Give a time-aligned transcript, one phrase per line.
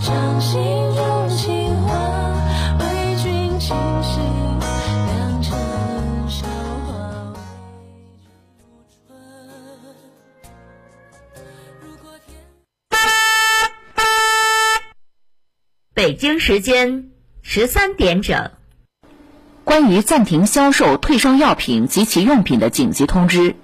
[0.00, 0.60] 掌心
[0.94, 1.92] 中情话，
[2.78, 4.22] 为君倾心，
[4.60, 5.58] 良辰
[6.28, 6.46] 韶
[6.86, 7.34] 华。
[11.82, 12.36] 如果天。
[15.94, 17.10] 北京时间
[17.42, 18.52] 十三点整。
[19.64, 23.56] 关于暂停销售退烧药品及其用品的紧急通知，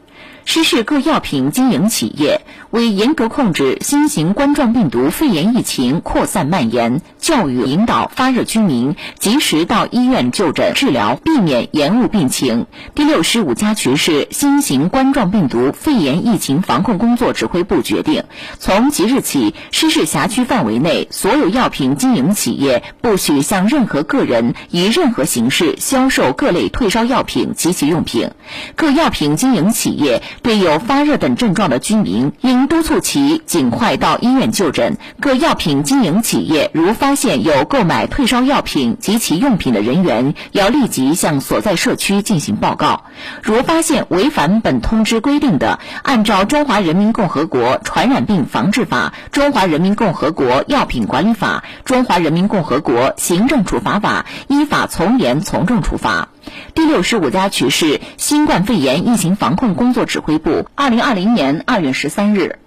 [0.44, 12.66] 失事各药品经营企业为严格控制新型冠状病毒肺炎疫情扩散蔓延，教育引导发热居民及时到医院就诊治疗，避免延误病情。
[12.94, 18.24] 第六十五家渠市新型冠状病毒肺炎疫情防控工作指挥部决定，
[18.58, 28.30] 从即日起，失事辖区范围内所有药品经营企业不许向任何个人以任何形式销售各类退烧药品及其用品。
[28.76, 34.96] 各药品经营企业对有发热等症状的居民，应督促其尽快到医院就诊。
[35.20, 43.04] 各药品经营企业如发现有购买退烧药品及其用品的人员，要立即向所在社区进行报告。
[43.42, 56.28] 如发现违反本通知规定的，按照《中华人民共和国传染病防治法》《中华人民共和国药品管理法》《中华人民共和国行政处罚法》依法从严从重处罚。
[56.74, 62.58] 第六十五家渠市新冠肺炎疫情防控工作指挥部，二零二零年二月十三日。《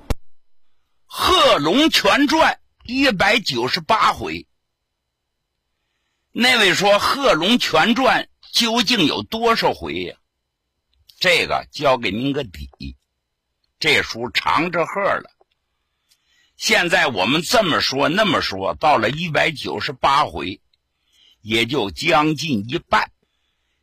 [1.06, 2.54] 贺龙全传》
[2.86, 4.48] 一百九十八回。
[6.32, 10.16] 那位说《贺龙全传》究竟有多少回呀、
[11.20, 12.96] 这个交给您个底，
[13.80, 15.32] 这书长着贺了。
[16.56, 20.62] 现在我们这么说那么说，到了一百九十八回，
[21.42, 23.12] 也就将近一半。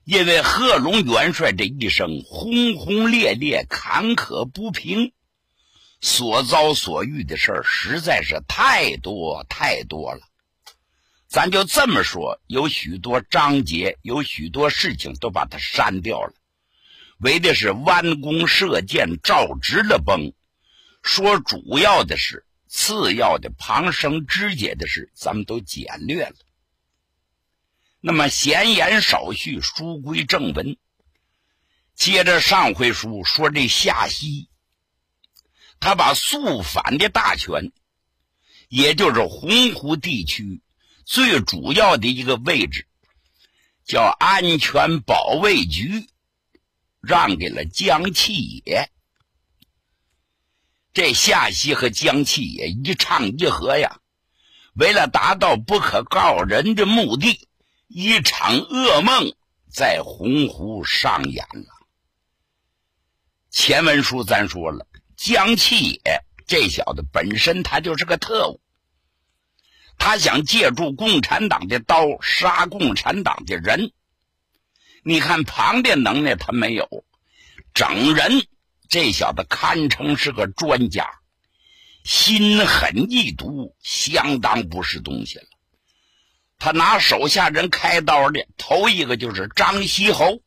[0.05, 5.13] 因为贺龙元帅这一生轰轰烈烈、坎坷不平，
[6.03, 10.21] 所遭所遇的事儿实在是太多太多了。
[11.27, 16.35] 咱就这么说，有许多章节，有许多事情都把它删掉了，
[17.19, 20.33] 为的是弯弓射箭，照直了崩。
[21.03, 26.37] 说主要的是，次要的、旁生枝节的事，咱们都简略了。
[28.07, 30.77] 那么闲言少叙，书归正文。
[31.95, 34.51] 接着上回书说这夏熙，
[35.81, 37.73] 他把肃反的大权，
[38.69, 40.61] 也就是洪湖地区
[41.07, 42.87] 最主要的一个位置，
[43.87, 46.07] 叫安全保卫局，
[47.01, 48.91] 让给了江启野。
[50.93, 53.99] 这夏熙和江启野一唱一和呀，
[54.75, 57.49] 为了达到不可告人的目的。
[57.97, 59.37] 一场噩梦
[59.71, 61.69] 在洪湖上演了。
[63.51, 68.61] 前文书咱说了，江启野这小子本身他就是个特务，
[69.97, 73.93] 他想借助共产党的刀杀共产党的人。
[75.05, 77.05] 你看旁的能耐他没有，
[77.75, 78.45] 整人
[78.89, 81.09] 这小子堪称是个专家，
[82.03, 85.47] 心狠意毒，相当不是东西了。
[86.65, 90.41] 他拿手下人开刀的，头一个就是张西侯。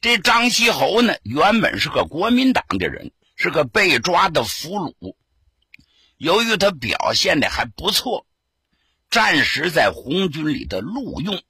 [0.00, 5.16] 这张西侯呢，原本是个国民党的人，是个被抓的俘虏。
[6.16, 8.26] 由于他表现的还不错，
[9.10, 11.42] 暂时在红军里的录用，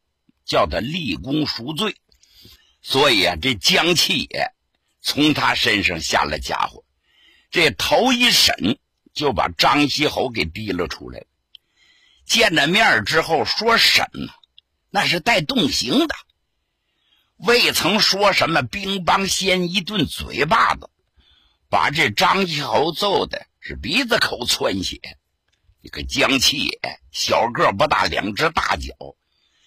[0.45, 1.95] 叫他立功赎罪。
[2.83, 4.51] 所以啊，这江启野
[5.03, 6.85] 从他身上下了家伙，
[7.53, 8.77] 这头一审
[9.13, 11.27] 就把张西侯给提了出来。
[12.25, 14.33] 见了面之后说审呢，
[14.91, 16.15] 那是带动刑的，
[17.37, 20.89] 未曾说什么兵帮先一顿嘴巴子，
[21.69, 25.01] 把这张继侯揍的是鼻子口窜血。
[25.83, 26.81] 这个江七爷
[27.13, 28.95] 小个不大，两只大脚，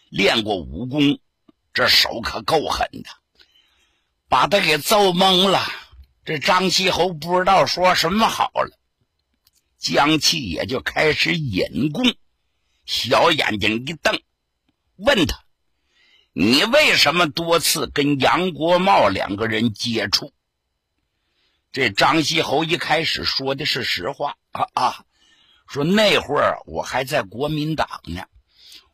[0.09, 1.19] 练过武功，
[1.73, 3.09] 这手可够狠的，
[4.27, 5.63] 把他给揍懵了。
[6.25, 8.77] 这张继侯不知道说什么好了，
[9.77, 12.15] 江七爷就开始引供。
[12.87, 14.21] 小眼睛一瞪，
[14.95, 15.43] 问他
[16.31, 20.31] ：“你为什么多次跟杨国茂两个人接触？”
[21.73, 25.03] 这张西侯一开始说的是实话啊啊，
[25.67, 28.23] 说那会儿我还在国民党呢，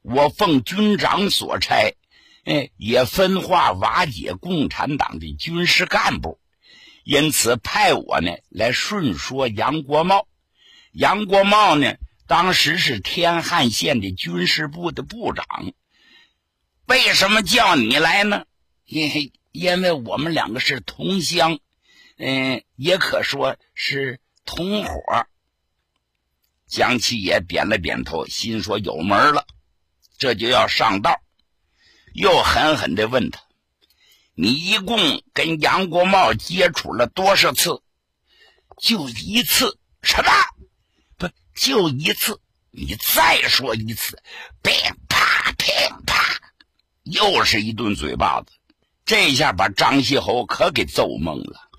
[0.01, 1.95] 我奉军长所差，
[2.45, 6.39] 哎，也分化瓦解共产党的军事干部，
[7.03, 10.27] 因此派我呢来顺说杨国茂。
[10.91, 11.93] 杨国茂呢？
[12.25, 15.45] 当时是天汉县的军事部的部长，
[16.85, 18.45] 为什么叫你来呢？
[18.85, 21.59] 因为因为我们两个是同乡，
[22.17, 24.93] 嗯，也可说是同伙。
[26.67, 29.45] 江七爷点了点头，心说有门了，
[30.17, 31.21] 这就要上道。
[32.13, 33.41] 又狠狠地问他
[34.33, 37.81] ：“你一共跟杨国茂接触了多少次
[38.81, 39.77] ？”“就一次。
[40.01, 40.31] ”“什么？
[41.55, 42.39] 就一次？
[42.71, 44.21] 你再说一次！”
[44.63, 44.71] 噼
[45.07, 45.71] 啪噼
[46.05, 46.39] 啪，
[47.03, 48.47] 又是一顿嘴巴子。
[49.05, 51.69] 这下把张西侯可给揍懵了。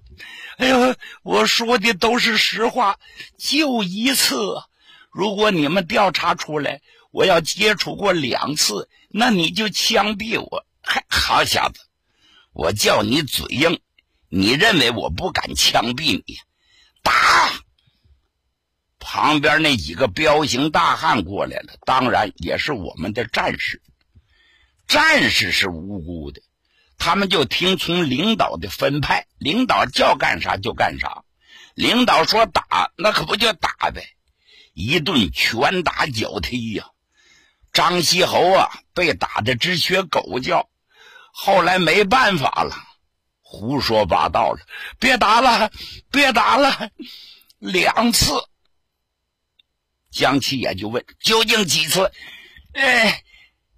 [0.58, 3.00] 哎呦，我说的都是实话，
[3.38, 4.36] 就一次。
[5.10, 6.80] 如果你们调查出来
[7.10, 10.66] 我要接触过两次，那你就枪毙我。
[10.80, 11.80] 嗨，好小子，
[12.52, 13.80] 我叫你嘴硬，
[14.28, 16.38] 你认为我不敢枪毙你？
[17.02, 17.63] 打！
[19.14, 23.80] 旁边那几个彪形大汉过来了，当然也是我们的战士。
[24.88, 26.42] 战士是无辜的。
[26.98, 31.22] 他们就听从领导的分派，领导叫干啥就干啥，
[31.76, 34.04] 领导说打，那可不就打呗，
[34.72, 36.86] 一顿拳打脚踢呀。
[37.72, 40.68] 张西侯啊，被打的直学狗叫，
[41.32, 42.74] 后来没办法了，
[43.42, 44.58] 胡说八道了，
[44.98, 45.70] 别打了，
[46.10, 46.90] 别打了，
[47.60, 48.32] 两次。
[50.14, 52.10] 江七爷就问：究竟几次？
[52.72, 53.22] 哎，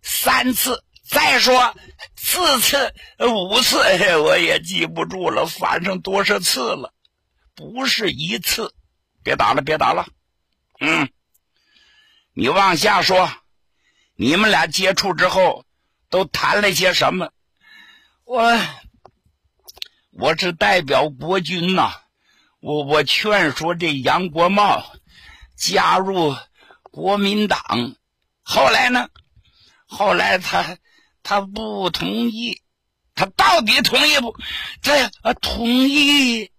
[0.02, 0.84] 三次。
[1.08, 1.76] 再说
[2.16, 3.78] 四次、五次，
[4.18, 6.92] 我也记不住了，反正多少次了，
[7.54, 8.74] 不是一次。
[9.22, 10.08] 别打了，别打了。
[10.80, 11.08] 嗯，
[12.34, 13.30] 你往下说，
[14.16, 15.64] 你们俩接触之后
[16.10, 17.30] 都谈了些什么？
[18.24, 18.58] 我
[20.10, 21.92] 我是代表国军呐，
[22.58, 24.84] 我我劝说这杨国茂
[25.56, 26.36] 加入
[26.82, 27.96] 国民党，
[28.42, 29.08] 后来呢？
[29.86, 30.78] 后来他。
[31.28, 32.62] 他不同意，
[33.16, 34.36] 他到底同意不？
[34.80, 35.10] 这
[35.40, 36.52] 同意。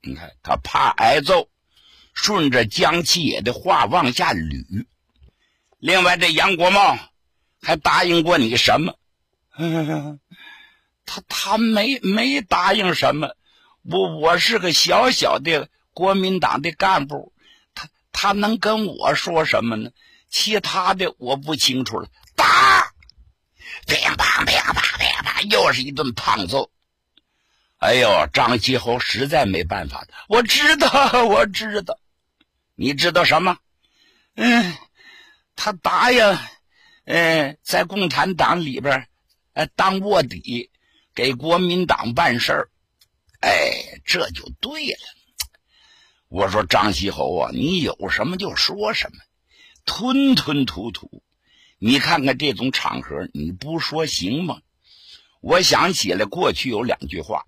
[0.00, 1.48] 你看他怕挨揍，
[2.14, 4.86] 顺着江七爷的话往下捋。
[5.80, 6.96] 另外，这杨国茂
[7.60, 8.94] 还答应过你什么？
[11.04, 13.34] 他他没没答应什么。
[13.82, 17.32] 我我是个小小的国民党的干部，
[18.22, 19.90] 他能跟我说什么呢？
[20.28, 22.10] 其他的我不清楚了。
[22.36, 22.92] 打！
[23.86, 26.70] 乒乓乒乓乒乓，又是一顿胖揍。
[27.78, 30.08] 哎呦，张继侯实在没办法了。
[30.28, 31.98] 我知道，我知道，
[32.74, 33.56] 你知道什么？
[34.34, 34.76] 嗯，
[35.56, 36.38] 他答应，
[37.06, 39.08] 嗯，在共产党里边，
[39.54, 40.70] 呃，当卧底，
[41.14, 42.70] 给国民党办事儿。
[43.40, 44.98] 哎，这就对了。
[46.30, 49.18] 我说张西侯啊，你有什么就说什么，
[49.84, 51.24] 吞吞吐吐。
[51.80, 54.60] 你看看这种场合，你不说行吗？
[55.40, 57.46] 我想起来过去有两句话：“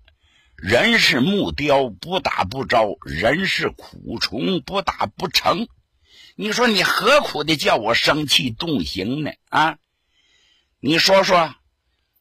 [0.57, 5.69] 人是木雕，不打不招；人是苦虫，不打不成。”
[6.35, 9.31] 你说你何苦的叫我生气动刑呢？
[9.47, 9.77] 啊！
[10.81, 11.55] 你说说，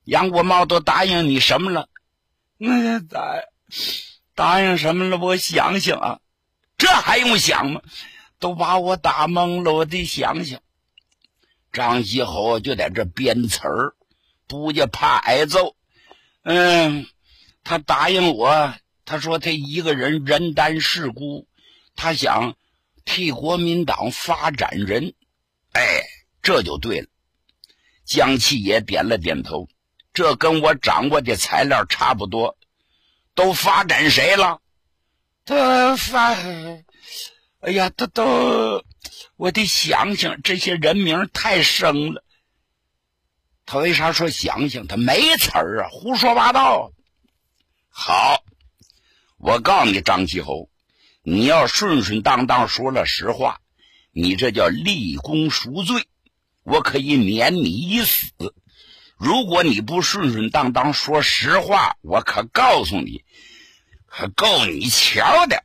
[0.04, 1.88] 杨国茂都答应你什么了？
[2.56, 3.20] 那咋
[4.36, 5.18] 答应什么了？
[5.18, 6.20] 我想想啊，
[6.82, 7.80] 这还用想吗？
[8.40, 10.60] 都把我打懵了，我得想想。
[11.72, 13.94] 张西侯就在这编词儿，
[14.48, 15.76] 不家怕挨揍。
[16.42, 17.06] 嗯，
[17.62, 18.74] 他答应我，
[19.04, 21.46] 他说他一个人人单势孤，
[21.94, 22.56] 他想
[23.04, 25.14] 替国民党发展人。
[25.74, 26.02] 哎，
[26.42, 27.06] 这就对了。
[28.04, 29.68] 江七爷点了点头，
[30.12, 32.58] 这跟我掌握的材料差不多。
[33.36, 34.60] 都发展谁了？
[35.44, 36.34] 他发，
[37.60, 38.84] 哎呀，他都。
[39.36, 42.24] 我得想想，这些人名太生了。
[43.66, 44.86] 他为啥说想想？
[44.86, 46.92] 他没词儿啊，胡说八道。
[47.88, 48.44] 好，
[49.38, 50.68] 我告诉你，张继侯，
[51.22, 53.60] 你要顺顺当当说了实话，
[54.12, 56.06] 你这叫立功赎罪，
[56.62, 58.30] 我可以免你一死。
[59.16, 63.24] 如果你不顺顺当当说实话，我可告诉你，
[64.14, 65.64] 还够你瞧的。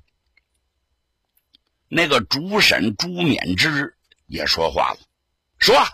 [1.90, 3.94] 那个主审朱勉之
[4.26, 5.00] 也说话了，
[5.60, 5.86] 说：“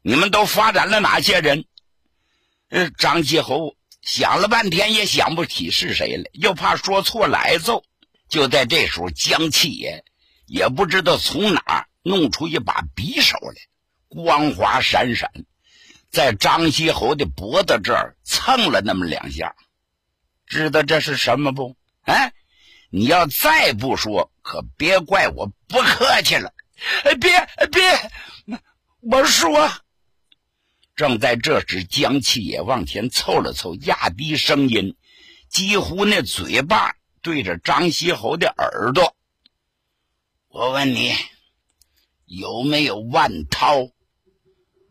[0.00, 1.66] 你们都发展了哪些人？”
[2.70, 7.84] 呃，张继侯想了半天也想不起是谁来，又怕说错了挨揍。
[8.26, 10.02] 就在这时候，江七爷
[10.46, 13.54] 也不知道从哪弄出一把匕首来，
[14.08, 15.30] 光华闪闪，
[16.10, 19.54] 在张西侯的脖子这儿蹭了那么两下。
[20.46, 21.76] 知道这是什么不？
[22.02, 22.32] 哎，
[22.90, 24.30] 你要再不说。
[24.42, 26.52] 可别怪我不客气了，
[27.04, 27.30] 哎别
[27.70, 28.60] 别，
[29.00, 29.70] 我说。
[30.96, 34.96] 正在这时，江七也往前凑了凑，压低声音，
[35.48, 39.16] 几乎那嘴巴对着张西侯的耳朵
[40.48, 41.14] ：“我问你，
[42.26, 43.88] 有没有万涛？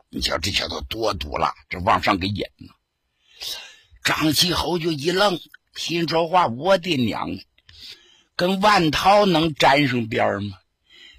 [0.10, 2.74] 你瞧这小子多毒辣，这往上给引呢。
[4.03, 5.39] 张西侯就一愣，
[5.75, 7.30] 心说话：我的娘，
[8.36, 10.58] 跟万涛能沾上边吗？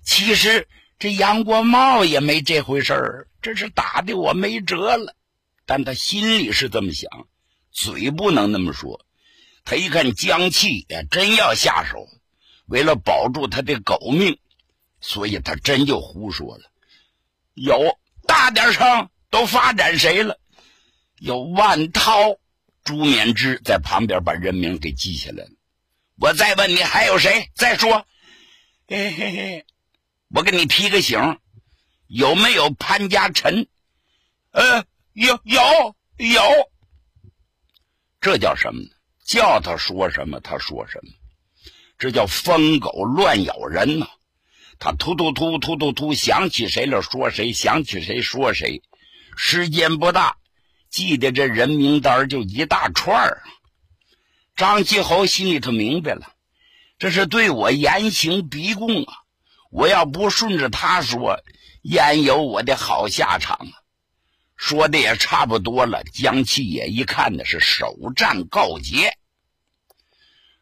[0.04, 0.68] 其实
[0.98, 5.16] 这杨国茂也没这回事儿，这是打的我没辙了。
[5.64, 7.28] 但他心里是这么想，
[7.70, 9.06] 嘴不能那么说。
[9.64, 12.08] 他一看江气也真要下手，
[12.66, 14.38] 为了保住他的狗命，
[15.00, 16.64] 所以他真就胡说了。
[17.54, 20.40] 有大点声，都发展谁了？
[21.18, 22.38] 有万涛、
[22.84, 25.50] 朱勉之在旁边把人名给记下来了。
[26.16, 27.50] 我再问你还有谁？
[27.54, 28.06] 再说，
[28.86, 29.66] 嘿嘿嘿，
[30.28, 31.38] 我给你提个醒，
[32.06, 33.66] 有没有潘家臣？
[34.50, 35.60] 呃，有有
[36.16, 36.42] 有，
[38.20, 38.88] 这叫什么呢？
[39.24, 41.10] 叫他说什么，他说什么，
[41.98, 44.06] 这叫疯狗乱咬人呐！
[44.78, 48.82] 他突突突突突突，想起谁了说谁，想起谁说谁，
[49.36, 50.36] 时间不大，
[50.92, 53.42] 记得这人名单就一大串儿。
[54.54, 56.34] 张继侯心里头明白了，
[56.98, 59.14] 这是对我严刑逼供啊！
[59.70, 61.40] 我要不顺着他说，
[61.80, 63.72] 焉有我的好下场啊？
[64.54, 69.16] 说的也差不多了，江七爷一看呢是首战告捷，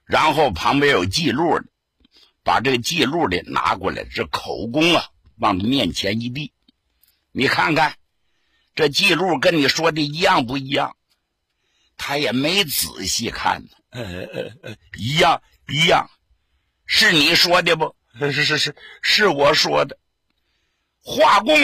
[0.05, 1.65] 然后旁边有记录的，
[2.45, 5.07] 把这个记录的拿过来，这口供啊
[5.39, 6.53] 往他面前一递，
[7.33, 7.97] 你看看
[8.75, 10.97] 这记录跟你说的一样不一样？
[11.97, 16.09] 他也没仔细看呢，呃呃呃，一样一样，
[16.87, 17.95] 是你说的不？
[18.19, 19.99] 是是是是我说的，
[21.03, 21.55] 画工。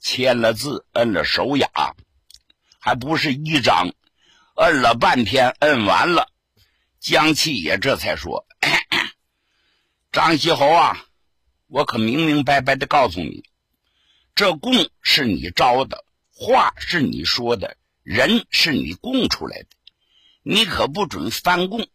[0.00, 1.68] 签了字，摁了手雅，
[2.78, 3.94] 还不是一张，
[4.56, 6.30] 摁了半天，摁完了，
[7.00, 8.46] 江七爷这才说
[10.12, 11.06] ：“张西侯啊，
[11.68, 13.44] 我可明明白白的告诉你，
[14.34, 19.68] 这供是你招的，话是你说的，人是你供出来的，
[20.42, 21.86] 你可不准翻供。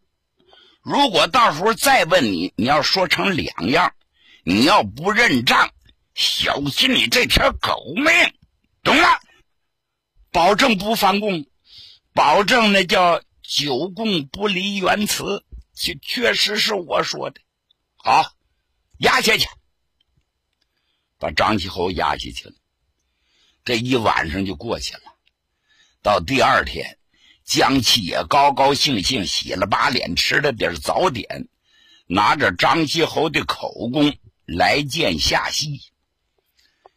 [0.82, 3.94] 如果到时候再问你，你要说成两样，
[4.44, 5.72] 你要不认账。”
[6.16, 8.06] 小心你这条狗命，
[8.84, 9.08] 懂了？
[10.32, 11.46] 保证不翻供，
[12.14, 17.40] 保证那叫久供不离原词，确确实是我说的。
[17.96, 18.34] 好，
[18.98, 19.48] 押下去，
[21.20, 22.54] 把张继侯押下去了。
[23.64, 25.02] 这一晚上就过去了。
[26.02, 26.98] 到第二天，
[27.44, 31.50] 江七也高高兴兴，洗了把脸，吃了点早点，
[32.08, 35.82] 拿着张继侯的口供来见夏曦。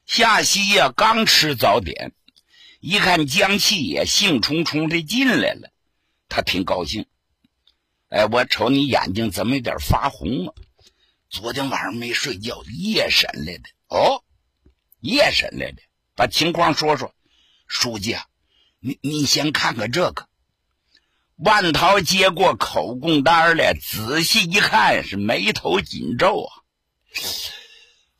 [0.06, 2.12] 夏曦呀，刚吃早点，
[2.80, 5.72] 一看江七爷兴冲冲的进来了，
[6.28, 7.06] 他挺高兴。
[8.08, 10.54] 哎，我瞅你眼睛怎么有点发红啊？
[11.28, 14.24] 昨天晚上没睡觉，夜审来的哦，
[15.00, 15.82] 夜审来的，
[16.14, 17.14] 把情况说说。
[17.66, 18.24] 书记啊，
[18.80, 20.28] 你你先看看这个。
[21.36, 26.50] 万涛接过口供单来，仔细一看，是眉头紧皱啊。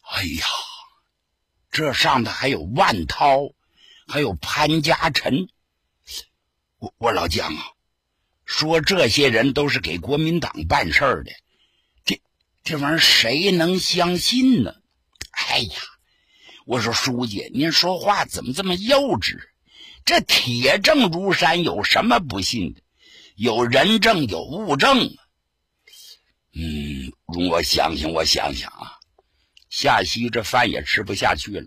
[0.03, 0.47] 哎呀！
[1.71, 3.55] 这上头还有万涛，
[4.07, 5.49] 还有潘家臣。
[6.77, 7.65] 我我老姜啊，
[8.45, 11.33] 说这些人都是给国民党办事的，
[12.05, 12.21] 这
[12.63, 14.75] 这玩意儿谁能相信呢？
[15.49, 15.77] 哎呀，
[16.65, 19.39] 我说书记，您说话怎么这么幼稚？
[20.05, 22.81] 这铁证如山，有什么不信的？
[23.37, 25.17] 有人证，有物证。
[26.55, 28.99] 嗯，容我想想，我想想啊。
[29.71, 31.67] 夏曦这饭也吃不下去了，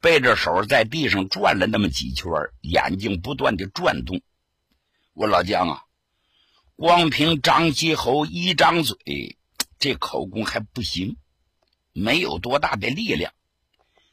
[0.00, 2.30] 背着手在地上转了那么几圈，
[2.62, 4.20] 眼睛不断的转动。
[5.12, 5.82] 我老姜啊，
[6.76, 9.38] 光凭张西侯一张嘴，
[9.78, 11.16] 这口供还不行，
[11.96, 13.32] 没有多大的力量。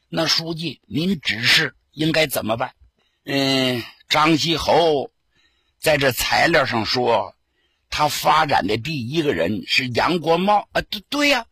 [0.08, 2.74] 那书记，您指示应该怎么办？
[3.24, 5.10] 嗯，张西侯
[5.78, 7.36] 在这材料上说，
[7.90, 11.46] 他发展的第一个人是杨国茂啊，对对呀。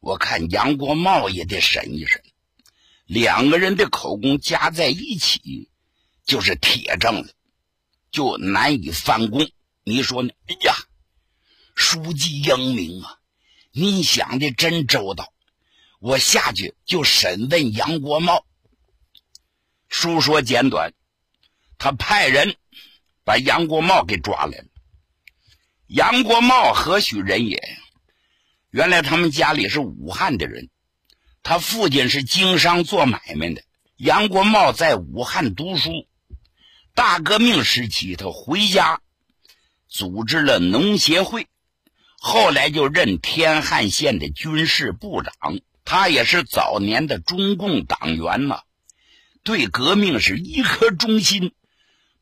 [0.00, 2.22] 我看杨国茂也得审一审，
[3.06, 5.70] 两个人的口供加在一起
[6.24, 7.28] 就是铁证了，
[8.12, 9.50] 就难以翻供。
[9.82, 10.30] 你说呢？
[10.46, 10.74] 哎呀，
[11.74, 13.18] 书记英明啊！
[13.78, 15.34] 你想的真周到。
[16.00, 18.46] 我下去就审问杨国茂。
[19.88, 20.94] 书说简短，
[21.76, 22.56] 他派人
[23.22, 24.64] 把杨国茂给抓来了。
[25.86, 27.62] 杨国茂何许人也？
[28.70, 30.70] 原来他们家里是武汉的人，
[31.42, 33.62] 他父亲是经商做买卖的。
[33.96, 36.08] 杨国茂在武汉读书，
[36.94, 39.02] 大革命时期他回家，
[39.86, 41.46] 组织了农协会，
[42.28, 48.62] 后来就任天汉县的军事部长，他也是早年的中共党员呐，
[49.44, 51.54] 对革命是一颗忠心。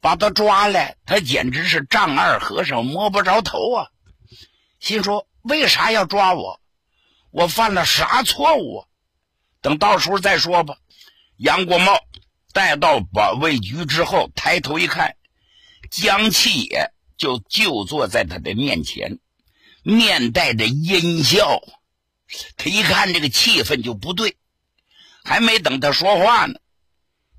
[0.02, 3.88] 把他抓来，他简直是丈二和尚摸不着头啊！
[4.78, 6.60] 心说：为啥要抓我？
[7.30, 8.86] 我犯了啥错误啊？
[9.62, 10.76] 等到时候再说吧。
[11.38, 11.98] 杨国茂
[12.52, 15.16] 带到保卫局之后，抬头一看，
[15.90, 19.18] 江启野就就坐在他的面前，
[19.84, 21.62] 面带着阴笑。
[22.56, 24.36] 他一看这个气氛就不对，
[25.22, 26.58] 还没等他说话呢，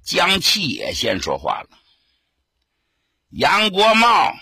[0.04, 1.70] 江启也先说话了。
[3.30, 4.34] 杨国茂、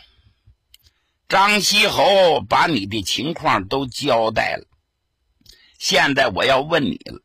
[1.28, 4.68] 张西侯把你的情况都交代了，
[5.80, 7.24] 现在我要问你了，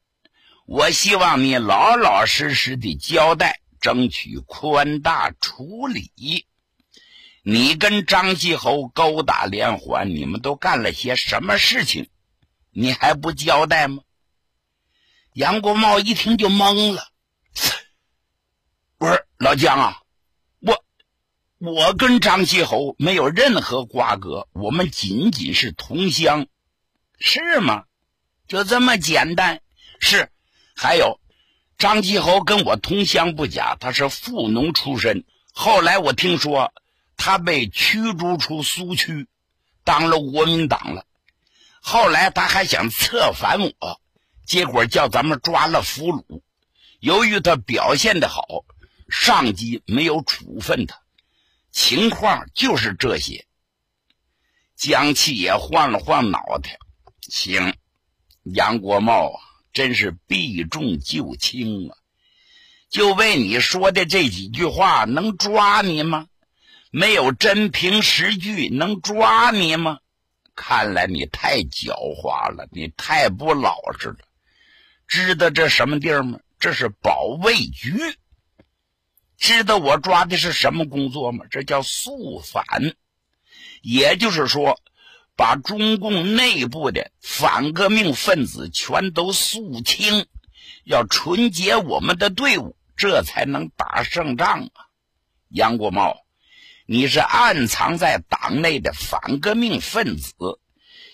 [0.65, 6.47] 我希望你老老实实的交代，争取宽大处理。
[7.50, 12.11] 你跟张继侯勾搭连环，你们都干了些什么事情？
[12.73, 14.02] 你还不交代吗？
[15.33, 17.09] 杨国茂一听就懵了，
[18.99, 20.02] 我说老姜啊。
[20.61, 20.85] 我
[21.57, 26.49] 我跟张继侯没有任何瓜葛，我们仅仅是同乡，
[27.19, 27.85] 是吗？
[28.47, 29.62] 就这么简单？
[30.00, 30.31] 是。
[30.76, 31.19] 还有，
[31.78, 35.25] 张继侯跟我同乡不假，他是富农出身。
[35.55, 36.75] 后来我听说
[37.19, 39.27] 他被驱逐出苏区，
[39.85, 41.05] 当了国民党了。
[41.83, 44.01] 后来他还想策反我，
[44.47, 46.41] 结果叫咱们抓了俘虏。
[47.01, 48.65] 由于他表现的好，
[49.11, 51.01] 上级没有处分他。
[51.71, 53.47] 情况就是这些。
[54.77, 56.79] 江启也晃了晃脑袋，
[57.29, 57.75] 行，
[58.45, 59.41] 杨国茂啊，
[59.73, 61.97] 真是避重就轻啊！
[62.89, 66.29] 就为你说的这几句话，能抓你吗？
[66.90, 69.99] 没有真凭实据，能抓你吗？
[70.54, 74.18] 看来你太狡猾了，你太不老实了。
[75.07, 76.40] 知道这什么地儿吗？
[76.59, 77.97] 这是保卫局。
[79.37, 81.44] 知道我抓的是什么工作吗？
[81.51, 82.64] 这叫肃反，
[83.83, 84.81] 也就是说，
[85.37, 90.27] 把中共内部的反革命分子全都肃清，
[90.85, 94.90] 要纯洁我们的队伍，这才能打胜仗啊！
[95.51, 96.16] 杨国茂，
[96.90, 100.33] 你是暗藏在党内的反革命分子，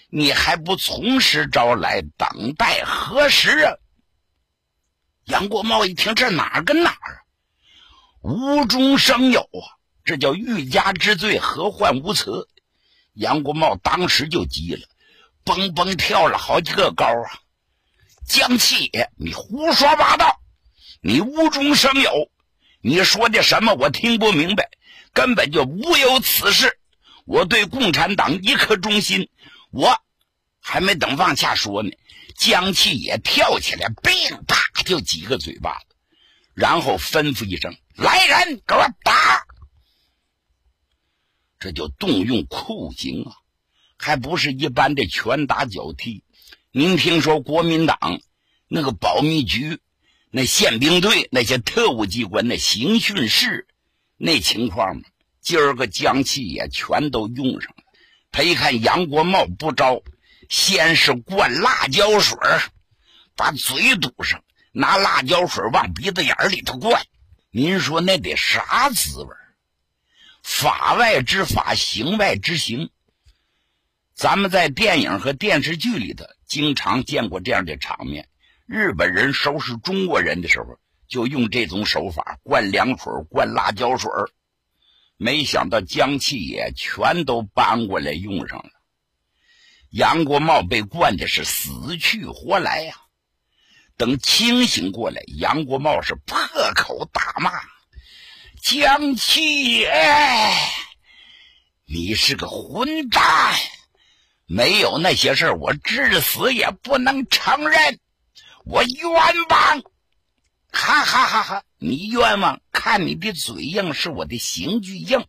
[0.09, 3.75] 你还不从实招来，等待何时啊？
[5.25, 7.19] 杨国茂一听，这哪跟哪儿啊？
[8.23, 9.67] 无中生有啊！
[10.05, 12.49] 这叫欲加之罪，何患无辞？
[13.13, 14.87] 杨国茂当时就急了，
[15.43, 17.43] 蹦蹦跳了好几个高啊！
[18.29, 20.41] 江七爷，你胡说八道！
[21.03, 22.31] 你无中生有！
[22.81, 23.75] 你说的什么？
[23.75, 24.71] 我听不明白，
[25.15, 26.77] 根本就无有此事！
[27.25, 29.31] 我对共产党一颗忠心，
[29.71, 29.97] 我
[30.61, 31.91] 还没等往下说呢，
[32.37, 35.87] 江气也跳起来，乒啪就几个嘴巴子，
[36.53, 37.75] 然后吩咐一声。
[37.97, 39.47] 来人，给我打！
[41.61, 43.33] 这就动用酷刑啊，
[43.97, 46.25] 还不是一般的拳打脚踢。
[46.73, 48.21] 您听说国民党
[48.67, 49.79] 那个保密局、
[50.31, 53.69] 那宪兵队、那些特务机关那刑讯室
[54.17, 55.03] 那情况吗？
[55.41, 57.85] 今儿个将气也全都用上了。
[58.31, 60.03] 他一看杨国茂不招，
[60.49, 62.39] 先是灌辣椒水
[63.37, 67.05] 把嘴堵上，拿辣椒水往鼻子眼里头灌。
[67.51, 69.29] 您说那得啥滋味
[70.43, 72.91] 法外之法，行外之刑。
[74.15, 78.29] 咱们在电影和电视剧里头经常见过这样的场面：
[78.67, 80.79] 日本人收拾中国人的时候，
[81.15, 84.11] 就用这种手法灌凉水、灌辣椒水。
[85.17, 88.71] 没想到江气也全都搬过来用上了。
[89.91, 92.97] 杨国茂被灌的是死去活来呀。
[93.97, 96.37] 等清醒过来，杨国茂是破
[96.75, 97.53] 口大骂
[98.61, 99.89] ：“江七爷，
[101.85, 103.55] 你是个混蛋！
[104.47, 108.01] 没有那些事我至死也不能承认，
[108.65, 109.13] 我冤
[109.49, 109.83] 枉！
[110.75, 111.65] 哈哈哈哈！
[111.79, 112.61] 你冤枉？
[112.73, 115.25] 看你的嘴硬，是我的刑具硬。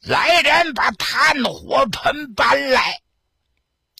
[0.00, 3.00] 来人，把炭火盆搬来。”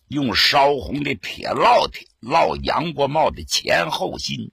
[0.08, 4.52] 用烧红的铁烙铁烙杨国茂的前后心。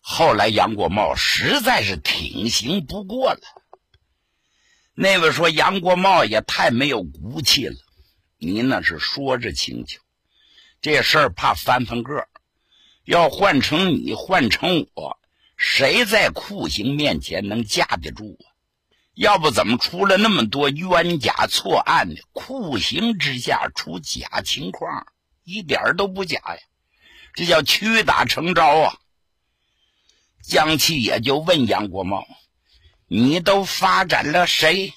[0.00, 3.40] 后来杨国茂实在是挺刑不过了。
[4.94, 7.76] 那位说杨国茂也太没有骨气了。
[8.38, 9.98] 您那是说着轻巧，
[10.80, 12.26] 这事儿怕翻翻个
[13.04, 15.18] 要换成你，换成我，
[15.56, 18.46] 谁在酷刑面前能架得住啊？
[19.14, 22.16] 要不怎么出了那么多冤假错案呢？
[22.32, 25.06] 酷刑之下出假情况，
[25.44, 26.58] 一点都不假呀！
[27.34, 28.98] 这叫屈打成招啊！
[30.42, 32.26] 江七也就问杨国茂
[33.06, 34.94] ：“你都发展了谁？”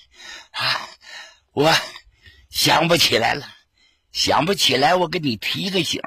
[0.51, 0.87] 啊，
[1.51, 1.73] 我
[2.49, 3.45] 想不起来了，
[4.11, 4.95] 想不起来。
[4.95, 6.01] 我给你提个醒，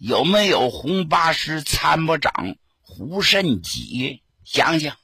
[0.00, 4.22] 有没有红八师参谋长胡慎己？
[4.44, 4.96] 想想，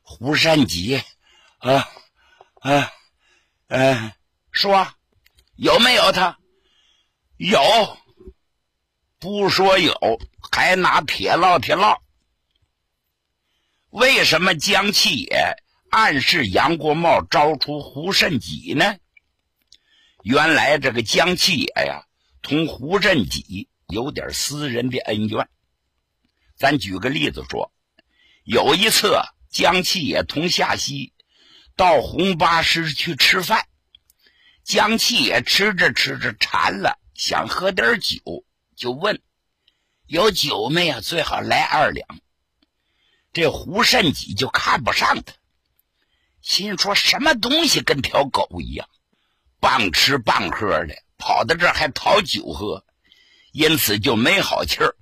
[0.00, 1.02] 胡慎己，
[1.58, 1.86] 啊
[2.60, 2.90] 啊
[3.68, 4.12] 嗯，
[4.50, 4.88] 说
[5.56, 6.38] 有没有他？
[7.36, 7.60] 有，
[9.18, 9.92] 不说有，
[10.50, 11.98] 还拿铁烙铁烙。
[13.90, 15.54] 为什么江七爷
[15.90, 18.96] 暗示杨国茂招出胡慎己呢？
[20.22, 22.06] 原来这个江七爷呀，
[22.40, 25.48] 同胡慎己有点私人的恩怨。
[26.56, 27.72] 咱举个例子说，
[28.44, 29.16] 有一次
[29.50, 31.12] 江七爷同夏曦
[31.76, 33.66] 到红八师去吃饭，
[34.62, 38.20] 江七爷吃着吃着馋了，想喝点酒，
[38.76, 39.20] 就问
[40.06, 41.00] ：“有酒没有？
[41.00, 42.06] 最好来二两。”
[43.32, 45.34] 这胡慎己就看不上他，
[46.40, 48.88] 心说什么东西跟条狗一样，
[49.58, 52.84] 棒吃棒喝的，跑到这儿还讨酒喝，
[53.54, 54.96] 因此就没好气儿。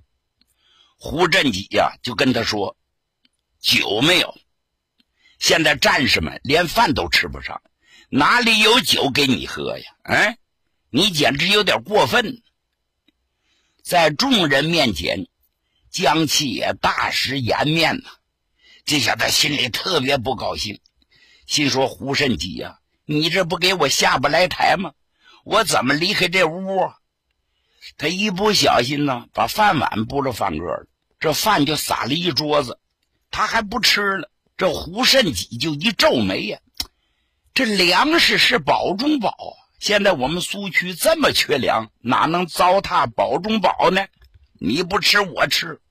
[0.95, 2.77] 胡振吉呀就跟他说
[3.59, 4.37] ：“酒没有，
[5.39, 7.63] 现在战士们连饭都吃不上，
[8.09, 9.95] 哪里有酒给你喝呀？
[10.03, 10.37] 嗯，
[10.91, 12.43] 你简直有点过分。”
[13.83, 15.27] 在众人面前，
[15.89, 18.11] 江七也大失颜面呐。
[18.85, 20.79] 这下他心里特别不高兴，
[21.47, 24.93] 心说：“胡慎吉呀，你这不给我下不来台吗？
[25.43, 26.79] 我怎么离开这屋？”
[27.97, 30.87] 他一不小心呢，把饭碗拨了饭个了，
[31.19, 32.79] 这饭就撒了一桌子，
[33.31, 34.29] 他还不吃了。
[34.55, 36.59] 这胡慎己就一皱眉呀
[37.53, 39.35] ：“这粮食是宝中宝，
[39.79, 44.05] 现在我们苏区这么缺粮，哪能糟蹋宝中宝呢？
[44.59, 45.81] 你不吃，我吃。”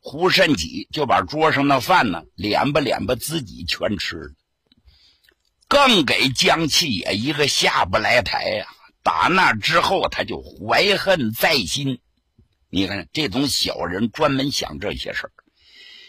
[0.00, 4.30] 胡慎己就把桌上的饭呢，敛吧敛吧，自己全吃了，
[5.68, 8.66] 更给江七爷一个下不来台呀。
[9.02, 12.00] 打那之后，他就怀恨在心。
[12.68, 15.32] 你看这种小人，专门想这些事儿，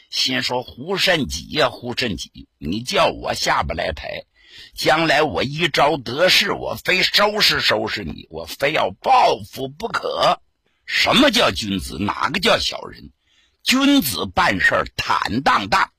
[0.09, 4.25] 心说胡慎己呀，胡慎己，你叫我下不来台，
[4.75, 10.41] 将来我一朝得势，我非收拾收拾你，我非要报复不可。
[10.85, 11.97] 什么叫君子？
[11.99, 13.11] 哪个叫小人？
[13.63, 15.91] 君子办事坦荡荡，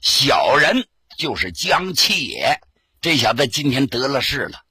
[0.00, 2.58] 小人就是江七爷。
[3.00, 4.62] 这小子今天得了势了，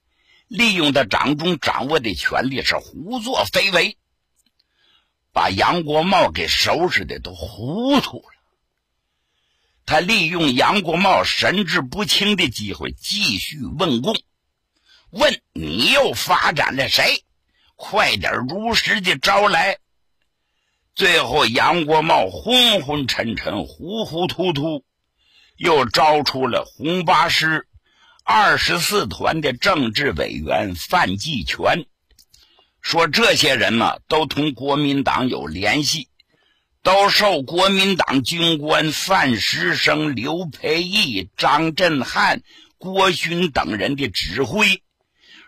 [0.48, 3.98] 利用他掌中掌握的权力是胡作非为，
[5.32, 8.36] 把杨国茂给收拾的都糊涂了。
[9.86, 14.16] 他利用杨国茂神志不清的机会，继续问供，
[15.12, 17.24] 问你又发展了谁？
[17.76, 19.78] 快点如实的招来。
[20.96, 24.86] 最后，杨国茂昏昏沉沉、糊糊涂涂，
[25.58, 27.68] 又招出了红八师
[28.28, 31.86] 二十四团的政治委员范继全，
[32.82, 36.10] 说这些人呢都同国民党有联系，
[36.82, 42.42] 都受国民党军官范石生、刘培义、张振汉、
[42.80, 44.82] 郭勋等人的指挥，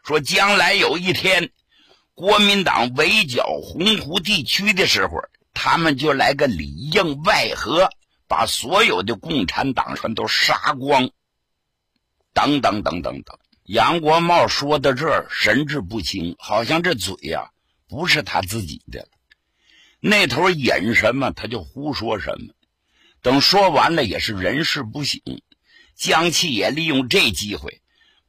[0.05, 1.49] 说将来有一天，
[2.13, 5.13] 国民党围剿洪湖地区的时候。
[5.59, 7.89] 他们就来个里应外合，
[8.27, 11.09] 把所有的共产党全都杀光。
[12.37, 17.49] 等等等等等，杨国茂说到这儿，神志不清，好像这嘴呀
[17.87, 19.07] 不是他自己的了。
[19.99, 22.53] 那头演什么，他就胡说什么。
[23.23, 25.19] 等说完了，也是人事不省。
[25.95, 27.81] 江气也利用这机会，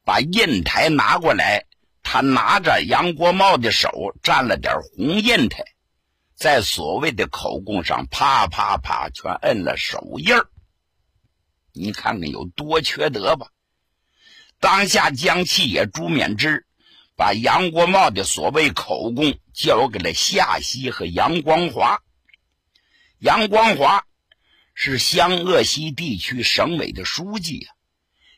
[0.03, 1.65] 把印台拿过来，
[2.01, 3.89] 他拿着杨国茂的手
[4.23, 5.63] 蘸了点红印台。
[6.33, 10.49] 在所谓的口供上，啪啪啪，全摁了手印儿。
[11.73, 13.51] 你看看有多缺德吧！
[14.59, 16.65] 当下江七也朱勉之
[17.15, 22.01] 把杨国茂的所谓口供交给了夏曦和杨光华。
[23.19, 24.05] 杨光华
[24.73, 27.75] 是湘鄂西地区省委的书记啊，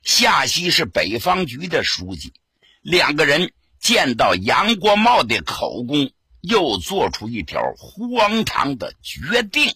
[0.03, 2.33] 夏曦是北方局的书记。
[2.81, 6.11] 两个人见到杨国茂的口供。
[6.43, 9.75] 又做出一条荒唐的决定。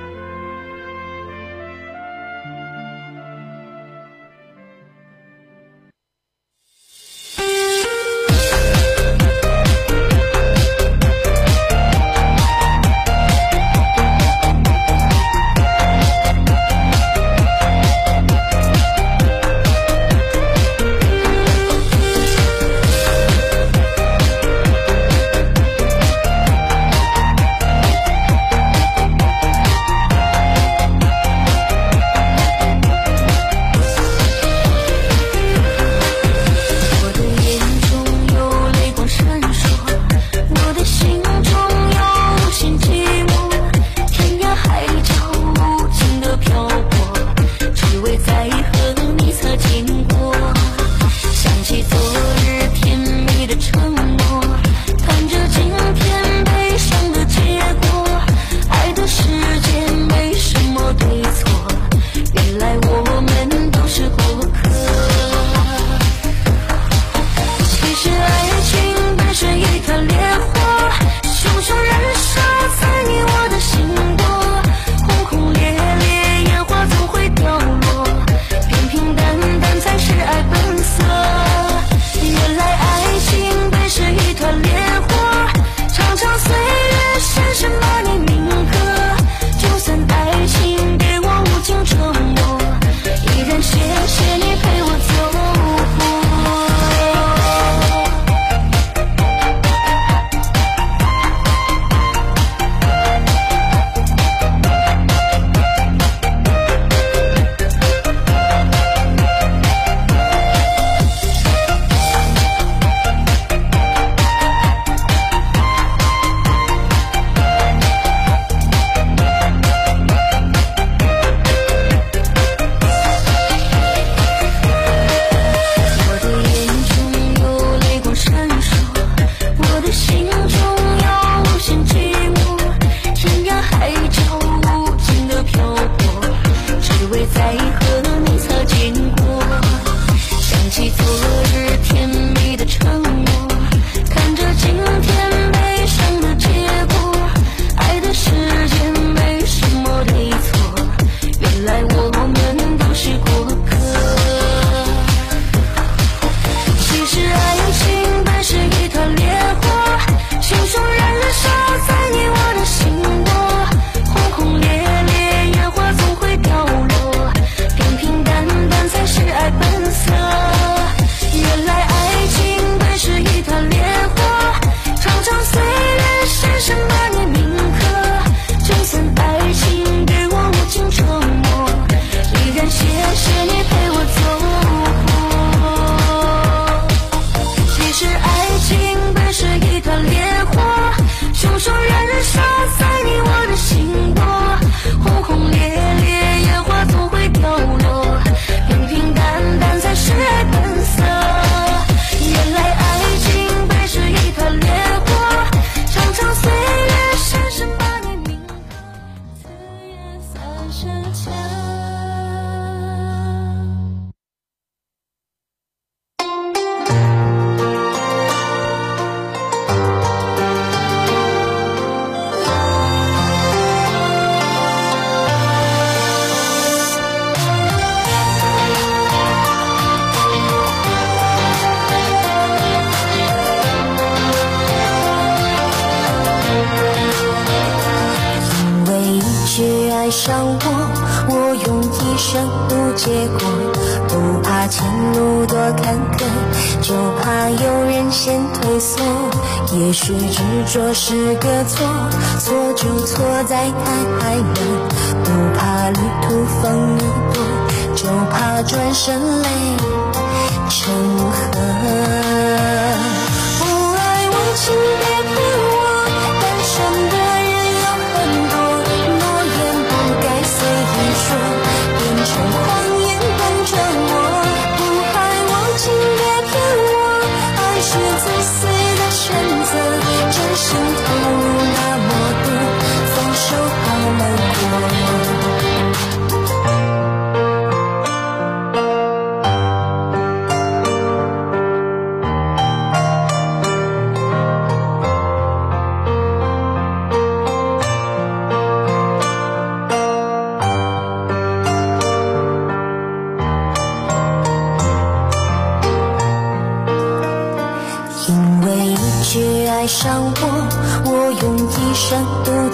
[260.69, 261.50] 成河。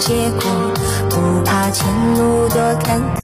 [0.07, 0.41] 结果
[1.09, 3.07] 不怕前路多坎坷。